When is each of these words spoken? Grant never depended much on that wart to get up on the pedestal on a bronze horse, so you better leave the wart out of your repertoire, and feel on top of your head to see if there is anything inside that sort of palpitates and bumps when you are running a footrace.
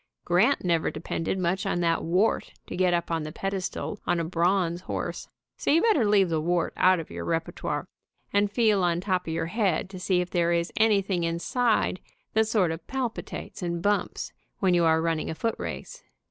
Grant 0.25 0.63
never 0.65 0.89
depended 0.89 1.37
much 1.37 1.63
on 1.63 1.79
that 1.81 2.03
wart 2.03 2.53
to 2.65 2.75
get 2.75 2.91
up 2.91 3.11
on 3.11 3.21
the 3.21 3.31
pedestal 3.31 3.99
on 4.07 4.19
a 4.19 4.23
bronze 4.23 4.81
horse, 4.81 5.27
so 5.57 5.69
you 5.69 5.79
better 5.83 6.07
leave 6.07 6.29
the 6.29 6.41
wart 6.41 6.73
out 6.75 6.99
of 6.99 7.11
your 7.11 7.23
repertoire, 7.23 7.85
and 8.33 8.49
feel 8.51 8.83
on 8.83 8.99
top 8.99 9.27
of 9.27 9.33
your 9.33 9.45
head 9.45 9.91
to 9.91 9.99
see 9.99 10.19
if 10.19 10.31
there 10.31 10.53
is 10.53 10.73
anything 10.75 11.23
inside 11.23 11.99
that 12.33 12.47
sort 12.47 12.71
of 12.71 12.87
palpitates 12.87 13.61
and 13.61 13.83
bumps 13.83 14.33
when 14.57 14.73
you 14.73 14.85
are 14.85 15.03
running 15.03 15.29
a 15.29 15.35
footrace. 15.35 16.01